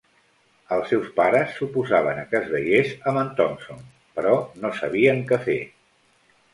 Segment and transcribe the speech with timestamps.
[0.77, 3.87] Els seus pares s'oposaven a que es veiés amb en Thompson,
[4.19, 5.63] però no sabien què fer.